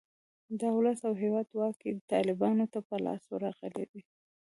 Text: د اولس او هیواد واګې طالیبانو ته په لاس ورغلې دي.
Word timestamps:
د 0.59 0.61
اولس 0.73 0.99
او 1.07 1.13
هیواد 1.23 1.47
واګې 1.59 1.91
طالیبانو 2.11 2.65
ته 2.73 2.79
په 2.87 2.95
لاس 3.05 3.23
ورغلې 3.33 3.85
دي. 3.91 4.01